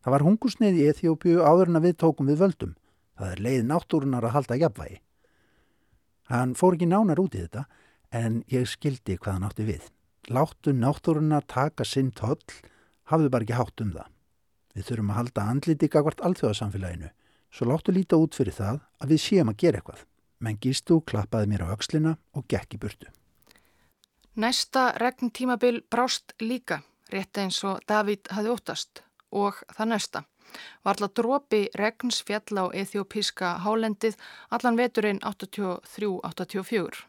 [0.00, 2.70] Það var hungusneið í Eþjópiu áður en að við tókum við völdum.
[3.20, 4.96] Það er leið náttúrunar að halda jafnvægi.
[6.33, 7.66] Hann fór ekki nánar út í þetta
[8.16, 9.85] en ég skildi hvað hann átti við.
[10.33, 12.40] Láttu náttúrunar taka sinn toll,
[13.12, 14.09] hafðu bara ekki hátt um það.
[14.72, 17.12] Við þurfum að halda andliti gagvart alþjóðarsamfélaginu,
[17.52, 20.00] svo láttu líta út fyrir það að við séum að gera eitthvað.
[20.40, 23.12] Menn gístu klappaði mér á aukslina og gekk í burtu.
[24.37, 29.01] Næsta regn tímabil brást líka, rétt eins og David hafi óttast
[29.33, 30.22] og það næsta.
[30.85, 34.20] Var alltaf drópi regns fjall á ethiopíska hálendið
[34.51, 37.07] allan veturinn 83-84.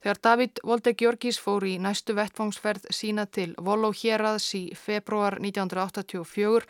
[0.00, 6.64] Þegar David Volde Georgis fór í næstu vettfangsferð sína til Voló Hjeraðs í februar 1984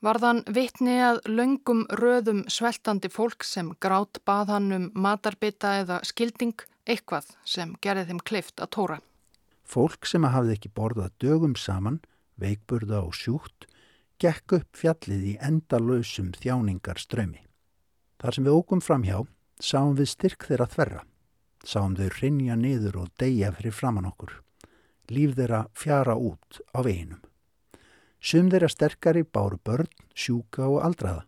[0.00, 6.56] varðan vitni að löngum röðum sveltandi fólk sem grátt bað hann um matarbita eða skilding
[6.86, 8.98] eitthvað sem gerði þeim kleift að tóra.
[9.64, 12.02] Fólk sem hafði ekki borðað dögum saman,
[12.36, 13.66] veikburða og sjúkt,
[14.20, 17.40] gekk upp fjallið í endalösum þjáningar strömi.
[18.20, 19.18] Þar sem við ógum fram hjá,
[19.60, 21.04] sáum við styrk þeirra þverra
[21.68, 24.40] sáum þau rinja niður og deyja fyrir framann okkur.
[25.10, 27.20] Líf þeirra fjara út á veginum.
[28.20, 31.24] Sum þeirra sterkari báru börn, sjúka og aldraða.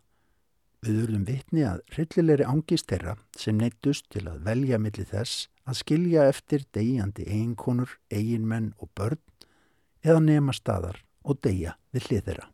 [0.85, 5.79] Við urðum vitni að rillilegri ángist þeirra sem neittust til að velja millir þess að
[5.81, 9.23] skilja eftir degjandi eiginkonur, eiginmenn og börn
[10.05, 12.47] eða nema staðar og deyja við hlið þeirra.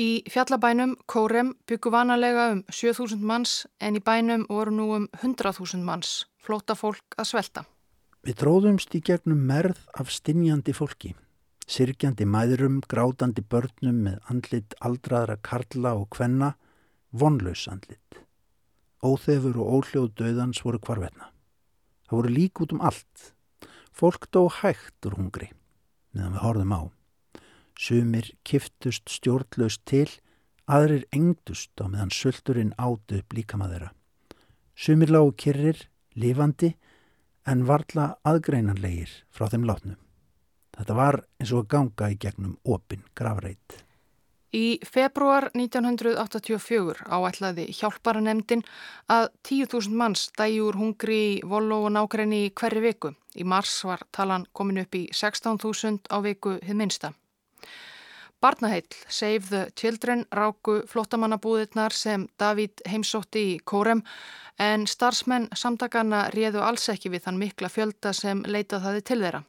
[0.00, 5.84] Í fjallabænum Kórem byggu vanalega um 7000 manns en í bænum voru nú um 100.000
[5.84, 7.64] manns flóta fólk að svelta.
[8.22, 11.12] Við tróðumst í gegnum merð af stinjandi fólki,
[11.66, 16.54] sirkjandi mæðurum, grátandi börnum með andlit aldraðra karla og kvenna,
[17.12, 18.22] vonlaus andlit.
[19.02, 21.30] Óþefur og óljóð döðans voru kvarvetna.
[22.08, 23.32] Það voru lík út um allt.
[23.92, 25.50] Fólk dó hægt úr hungri,
[26.12, 26.82] meðan við horfum á.
[27.76, 30.08] Sumir kiftust stjórnlaust til,
[30.70, 33.90] aðrir engdust á meðan söldurinn átu upp líkamaðera.
[34.76, 36.74] Sumir lágu kyrrir, lifandi
[37.44, 39.98] en varla aðgreinanlegir frá þeim látnum.
[40.72, 43.82] Þetta var eins og að ganga í gegnum opin gravreit.
[44.52, 48.60] Í februar 1984 áætlaði hjálparanemdin
[49.08, 53.14] að 10.000 manns dægi úr hungri í volu og nákrenni í hverju viku.
[53.32, 57.14] Í mars var talan komin upp í 16.000 á viku hið minsta.
[58.42, 64.02] Barnaheill, Save the Children, ráku flottamannabúðirnar sem Davíð heimsótti í Kórem
[64.58, 69.42] en starfsmenn samtakana réðu alls ekki við þann mikla fjölda sem leitað það til þeirra.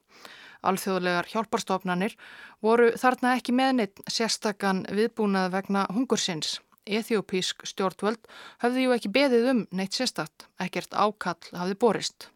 [0.63, 2.15] Alþjóðlegar hjálparstofnanir
[2.63, 6.59] voru þarna ekki meðnitt sérstakann viðbúnað vegna hungursins.
[6.83, 8.27] Eþjópísk stjórnvöld
[8.63, 12.29] höfðu ju ekki beðið um neitt sérstakt, ekkert ákall hafði borist.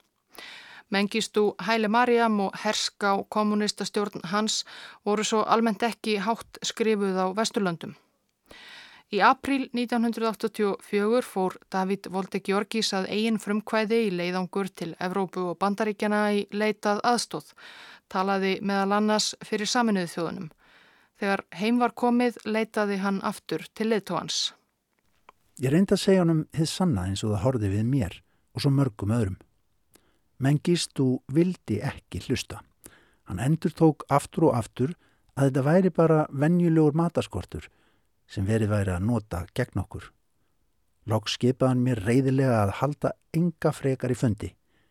[0.89, 4.61] Mengistu Hæli Mariam og Herská kommunistastjórn hans
[5.05, 7.97] voru svo almennt ekki hátt skrifuð á Vesturlöndum.
[9.07, 15.59] Í april 1984 fór David Volde Georgis að eigin frumkvæði í leiðangur til Evrópu og
[15.61, 17.53] Bandaríkjana í leitað aðstóð,
[18.11, 20.49] talaði meðal annars fyrir saminuðu þjóðunum.
[21.17, 24.51] Þegar heim var komið leitaði hann aftur til leiðtóhans.
[25.63, 28.19] Ég reyndi að segja hann um þið sanna eins og það horfi við mér
[28.53, 29.39] og svo mörgum öðrum.
[30.43, 32.59] Mengistu vildi ekki hlusta.
[33.31, 34.93] Hann endur tók aftur og aftur
[35.39, 37.71] að þetta væri bara venjulegur mataskortur
[38.27, 40.11] sem verið væri að nota gegn okkur.
[41.07, 44.49] Lóks skipaðan mér reyðilega að halda enga frekar í fundi,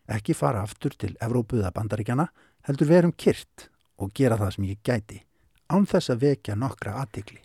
[0.09, 2.27] ekki fara aftur til Evrópuða bandaríkjana,
[2.65, 3.69] heldur verum kyrt
[4.01, 5.19] og gera það sem ég gæti,
[5.69, 7.43] án þess að vekja nokkra aðtikli.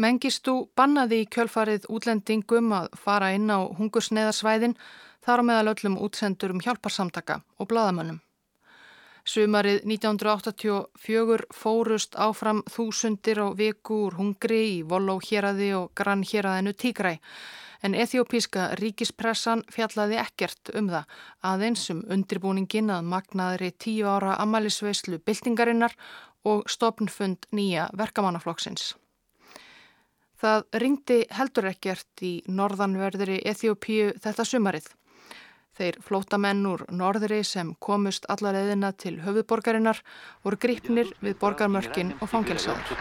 [0.00, 4.78] Mengistu bannaði í kjölfarið útlendingum að fara inn á hungursneðarsvæðin
[5.22, 8.22] þar á meðal öllum útsendur um hjálparsamtaka og bladamönnum.
[9.22, 16.72] Sumarið 1984 fórust áfram þúsundir á viku úr hungri í Voló héræði og Grann héræðinu
[16.74, 17.18] Tígræ
[17.82, 21.14] en ethiopíska ríkispressan fjallaði ekkert um það
[21.52, 25.94] aðeins um undirbúningin að magnaðri tíu ára amalisveislu byltingarinnar
[26.42, 28.94] og stopnfund nýja verkamannaflokksins.
[30.42, 34.88] Það ringdi heldur ekkert í norðanverðri Ethiopíu þetta sumarið.
[35.72, 40.02] Þeir flótamenn úr norðri sem komust allar eðina til höfuborgarinnar
[40.44, 42.92] voru gripnir við borgarmörkin og fangelsaður.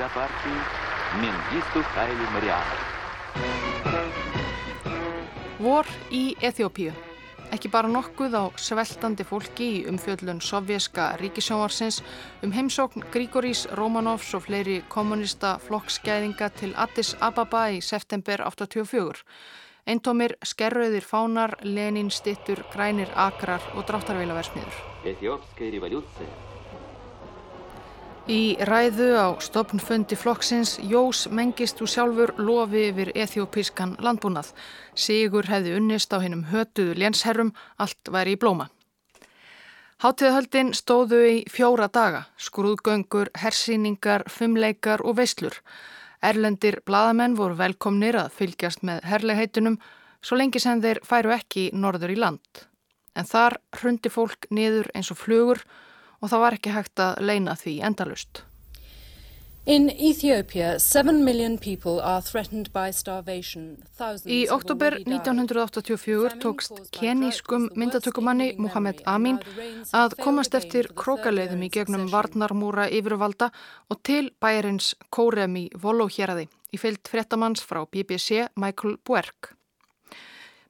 [5.61, 6.93] Vor í Eþjópíu.
[7.51, 11.99] Ekki bara nokkuð á sveltandi fólki í umfjöllun sovjerska ríkisjónarsins
[12.41, 19.25] um heimsókn Gríkorís, Rómanovs og fleiri kommunista flokksgæðinga til Addis Ababa í september 84.
[19.87, 24.75] Eintómir skerruðir fánar, lenin stittur, grænir akrar og dráttarveilaversmiður.
[28.29, 34.51] Í ræðu á stopnfundi flokksins Jós mengist úr sjálfur lofi yfir ethiopískan landbúnað.
[34.93, 37.49] Sigur hefði unnist á hennum hötuðu lénsherrum,
[37.81, 38.69] allt væri í blóma.
[40.01, 45.57] Háttíðahöldin stóðu í fjóra daga, skrúðgöngur, hersýningar, fumleikar og veislur.
[46.21, 49.79] Erlendir bladamenn voru velkomnir að fylgjast með herlegheitunum
[50.21, 52.65] svo lengi sem þeir færu ekki norður í land.
[53.17, 55.63] En þar hrundi fólk niður eins og flugur
[56.21, 58.43] og það var ekki hægt að leina því endalust.
[59.61, 59.75] Í
[64.49, 69.37] oktober 1984 tókst kenískum myndatökumanni Muhammed Amin
[69.93, 73.51] að komast eftir krókaleiðum í gegnum varnarmúra yfirvalda
[73.93, 79.60] og til bæjarins Kórem í Volóhjeraði í fyllt frettamanns frá BBC Michael Buerk.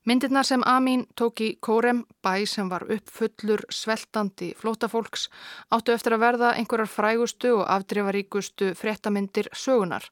[0.03, 5.27] Myndirnar sem Amin tók í Kórem, bæ sem var uppfullur sveltandi flótafólks,
[5.69, 10.07] áttu eftir að verða einhverjar frægustu og afdrifaríkustu fréttamindir sögunar.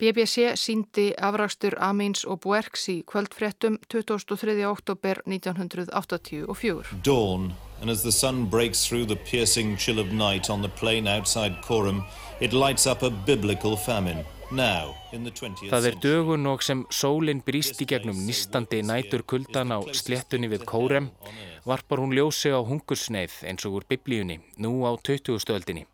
[0.00, 4.64] BBC síndi afrakstur Amins og Buerks í kvöldfréttum 23.
[4.64, 6.96] oktober 1984.
[7.04, 11.06] Dawn, and as the sun breaks through the piercing chill of night on the plain
[11.06, 12.00] outside Kórem,
[12.40, 14.24] it lights up a biblical famine.
[14.48, 20.64] Það er dögun og sem sólinn brýst í gegnum nýstandi nætur kuldan á sléttunni við
[20.68, 21.10] Kórem
[21.68, 25.36] varpar hún ljósi á hungursneið eins og úr biblíunni nú á 20.
[25.44, 25.84] stöldinni.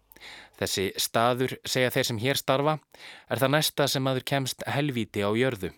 [0.54, 2.76] Þessi staður, segja þeir sem hér starfa,
[3.26, 5.72] er það næsta sem aður kemst helvíti á jörðu.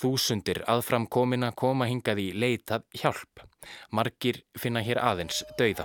[0.00, 3.44] Þúsundir aðfram komina koma hingað í leitað hjálp.
[3.92, 5.84] Margir finna hér aðeins dauða.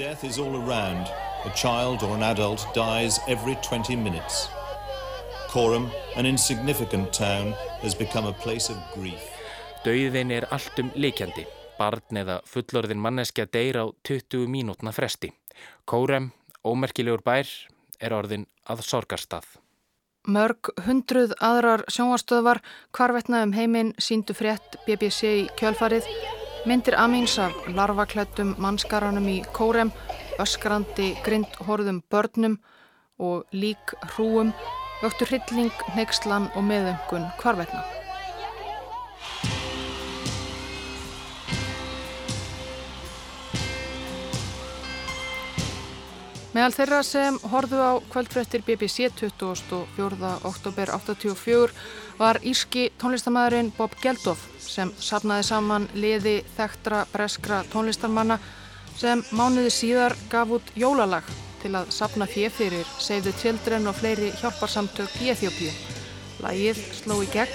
[0.00, 1.12] Death is all around.
[1.44, 4.48] A child or an adult dies every 20 minutes.
[5.52, 9.20] Coram, an insignificant town, has become a place of grief.
[9.84, 11.44] Dauðin er alltum likjandi.
[11.76, 15.28] Barn eða fullorðin manneskja deyr á 20 mínútna fresti.
[15.84, 16.30] Coram,
[16.64, 17.44] ómerkilegur bær,
[18.00, 19.44] er orðin að sorgarstað.
[20.24, 22.64] Mörg hundruð aðrar sjónvarstöðvar
[22.96, 26.08] hvarvetnaðum heiminn síndu frétt BBC í kjölfarið
[26.64, 29.92] myndir Amins af larvaklættum mannskaranum í Kórem,
[30.40, 32.62] öskrandi grindhorðum börnum
[33.20, 34.56] og lík hrúum
[35.02, 37.82] vöktu hrylling, neykslan og meðöngun hvarvetna.
[46.52, 50.32] Meðal þeirra sem horðu á kvöldfrettir BBC 24.
[50.44, 51.72] oktober 84
[52.18, 58.36] var írski tónlistamæðurinn Bob Geldof sem sapnaði saman liði þekktra breskra tónlistarmanna
[59.00, 61.24] sem mánuði síðar gaf út jólalag
[61.62, 65.72] til að sapna fjö fyrir Save the Children og fleiri hjálparsamtök í Eþjópíu.
[66.42, 67.54] Lægið sló í gegn.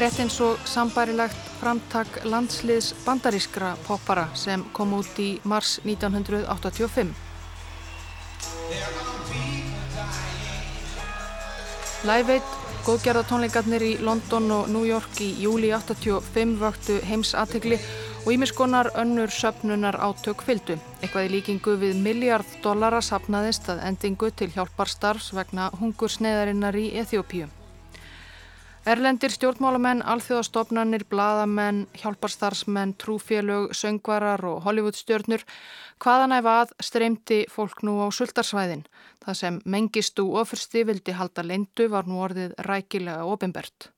[0.00, 7.12] Rétt eins og sambærilegt framtak landsliðs bandarískra poppara sem kom út í mars 1985.
[12.08, 12.52] Live Aid,
[12.86, 17.76] góðgerðatónleikarnir í London og New York í júli 85 vöktu heims aðtegli
[18.24, 20.76] og ímiskonar önnur söpnunar átök fyldu.
[21.00, 27.48] Eitthvað í líkingu við miljard dollara sapnaðist að endingu til hjálparstarfs vegna hungursneðarinnar í Eþjópíu.
[28.88, 35.44] Erlendir stjórnmálamenn, alþjóðastofnanir, bladamenn, hjálparstarfsmenn, trúfélög, söngvarar og Hollywoodstjörnur
[36.00, 38.86] hvaðanæf að streymdi fólk nú á sultarsvæðin.
[39.20, 43.90] Það sem mengistú ofursti vildi halda leindu var nú orðið rækilega ofinbert.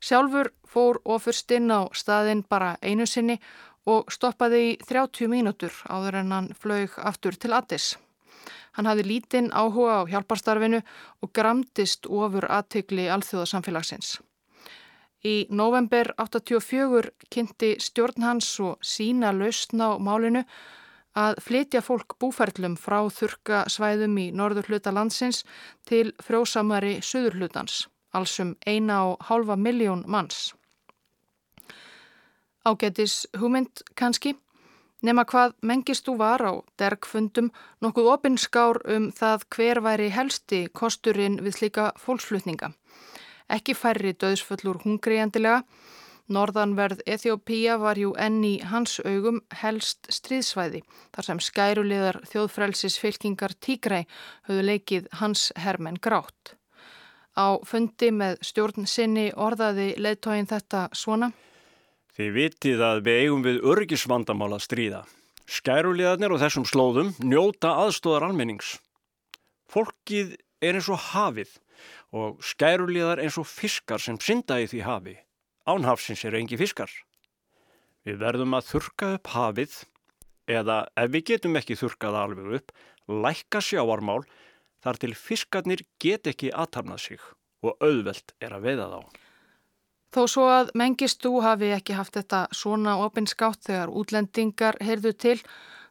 [0.00, 3.38] Sjálfur fór ofurstinn á staðin bara einu sinni
[3.88, 7.96] og stoppaði í 30 mínútur áður en hann flög aftur til Addis.
[8.76, 10.82] Hann hafði lítinn áhuga á hjálparstarfinu
[11.22, 14.18] og gramdist ofur aðtegli alþjóðasamfélagsins.
[15.26, 20.44] Í november 84 kynnti stjórn hans og sína lausna á málinu
[21.18, 25.42] að flytja fólk búferlum frá þurka svæðum í norður hluta landsins
[25.88, 30.54] til frjósamari söður hlutans, allsum eina og hálfa miljón manns.
[32.64, 34.34] Ágætis hugmynd kannski?
[35.02, 37.52] Nefna hvað mengist þú var á dergfundum
[37.84, 42.72] nokkuð opinskár um það hver væri helsti kosturinn við slíka fólksflutninga.
[43.48, 45.62] Ekki færri döðsföllur hungriðjandilega.
[46.28, 50.82] Norðanverð Eþjópíja var jú enni hans augum helst stríðsvæði
[51.14, 54.02] þar sem skæruleðar þjóðfrelsis fylkingar tígrei
[54.50, 56.58] höfðu leikið hans hermen grátt.
[57.38, 61.30] Á fundi með stjórn sinni orðaði leittóin þetta svona.
[62.18, 65.02] Þið vitið að við eigum við örgisvandamál að stríða.
[65.48, 68.74] Skærulegarnir og þessum slóðum njóta aðstóðar almennings.
[69.70, 71.54] Fólkið er eins og hafið
[72.18, 75.14] og skærulegar eins og fiskar sem synda í því hafi.
[75.68, 76.90] Ánhafsins eru engi fiskar.
[78.02, 79.78] Við verðum að þurka upp hafið
[80.48, 82.72] eða ef við getum ekki þurkað alveg upp,
[83.08, 84.22] lækka sjáarmál
[84.84, 87.24] þar til fiskarnir get ekki aðtarnað sig
[87.64, 89.00] og auðvelt er að veiða þá.
[90.14, 95.36] Þó svo að mengistú hafi ekki haft þetta svona opinskátt þegar útlendingar heyrðu til,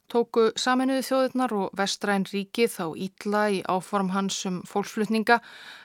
[0.10, 5.38] tóku saminuði þjóðirnar og vestræn ríki þá ítla í áform hans um fólksflutninga,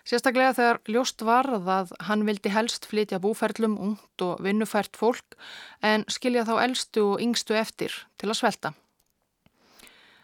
[0.08, 5.36] sérstaklega þegar ljóst var að hann vildi helst flytja búferlum ungt og vinnufært fólk
[5.82, 8.72] en skilja þá eldstu og yngstu eftir til að svelta.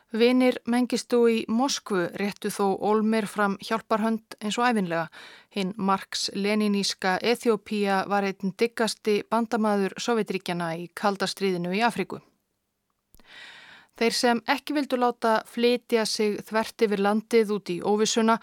[0.09, 5.11] Vinir mengistu í Moskvu réttu þó Olmir fram hjálparhönd eins og æfinlega.
[5.53, 12.23] Hinn Marx-Leniníska Eþjópía var einn diggasti bandamaður Sovjetríkjana í kaldastriðinu í Afriku.
[14.01, 18.39] Þeir sem ekki vildu láta flytja sig þvert yfir landið út í óvisuna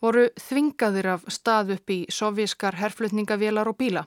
[0.00, 4.06] voru þvingaðir af stað upp í sovjískar herflutningavélar og bíla.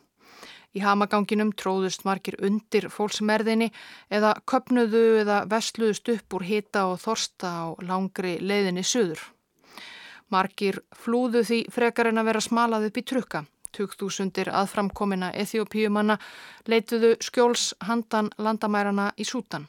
[0.77, 3.71] Í hamaganginum tróðust margir undir fólksmerðinni
[4.13, 9.23] eða köpnuðu eða vestluðust upp úr hita og þorsta á langri leiðinni suður.
[10.29, 13.45] Margir flúðu því frekar en að vera smalað upp í trukka.
[13.77, 16.17] 2000 aðframkomina Eþjópíumanna
[16.69, 19.67] leituðu skjóls handan landamærarna í Sútan.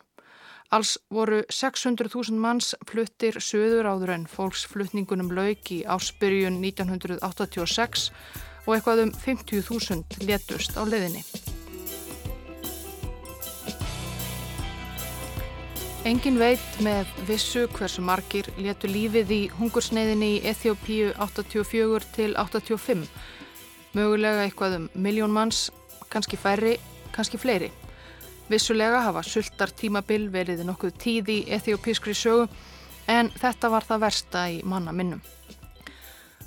[0.69, 8.11] Alls voru 600.000 manns fluttir söður áður en fólksflutningunum lauk í áspyrjun 1986
[8.69, 11.23] og eitthvað um 50.000 letust á leðinni.
[16.09, 23.09] Engin veit með vissu hversu margir letu lífið í hungursneiðinni í Eþjópíu 84 til 85.
[23.97, 25.71] Mögulega eitthvað um miljón manns,
[26.13, 26.77] kannski færri,
[27.17, 27.73] kannski fleiri.
[28.53, 32.47] Vissulega hafa sultar tímabil verið nokkuð tíð í Eþjópískri sögu
[33.09, 35.25] en þetta var það versta í manna minnum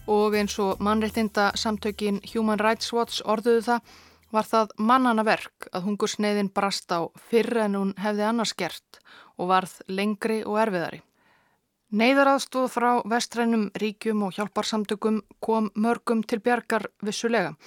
[0.07, 3.93] og eins og mannreitinda samtökin Human Rights Watch orðuðu það
[4.31, 9.01] var það mannana verk að hungursneiðin brast á fyrr en hún hefði annars gert
[9.37, 11.01] og varð lengri og erfiðari.
[11.91, 17.57] Neiðaraðstóð frá vestrænum ríkjum og hjálparsamtökum kom mörgum til bjargar vissulega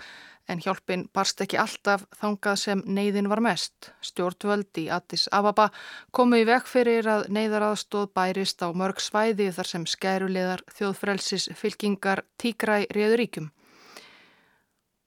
[0.48, 3.90] en hjálpin barst ekki alltaf þangað sem neyðin var mest.
[4.04, 5.70] Stjórnvöld í Addis Ababa
[6.14, 12.24] komu í vekk fyrir að neyðaraðstóð bærist á mörg svæði þar sem skæruleðar þjóðfrelsis fylkingar
[12.40, 13.50] tíkra í réðuríkjum.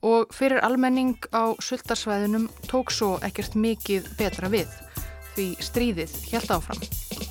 [0.07, 4.69] Og fyrir almenning á sultarsvæðinum tók svo ekkert mikið betra við
[5.33, 7.26] því stríðið helt áfram.